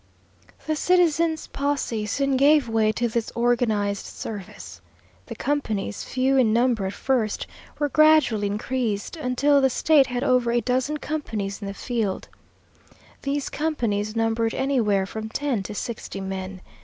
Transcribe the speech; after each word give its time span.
The 0.65 0.75
citizens' 0.75 1.45
posse 1.45 2.07
soon 2.07 2.35
gave 2.35 2.67
way 2.67 2.91
to 2.93 3.07
this 3.07 3.31
organized 3.35 4.07
service. 4.07 4.81
The 5.27 5.35
companies, 5.35 6.03
few 6.03 6.37
in 6.37 6.51
number 6.51 6.87
at 6.87 6.93
first, 6.93 7.45
were 7.77 7.87
gradually 7.87 8.47
increased 8.47 9.15
until 9.15 9.61
the 9.61 9.69
State 9.69 10.07
had 10.07 10.23
over 10.23 10.51
a 10.51 10.59
dozen 10.59 10.97
companies 10.97 11.61
in 11.61 11.67
the 11.67 11.75
field. 11.75 12.29
These 13.21 13.49
companies 13.49 14.15
numbered 14.15 14.55
anywhere 14.55 15.05
from 15.05 15.29
ten 15.29 15.61
to 15.61 15.75
sixty 15.75 16.19
men. 16.19 16.61